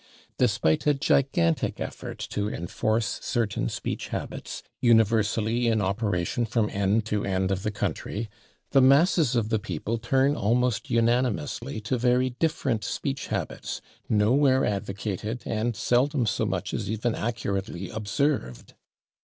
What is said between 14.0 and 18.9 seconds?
nowhere advocated and seldom so much as even accurately observed.